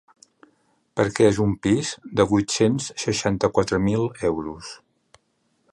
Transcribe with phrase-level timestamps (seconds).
[0.99, 1.91] Perquè és un pis
[2.21, 4.73] de vuit-cents seixanta-quatre mil euros.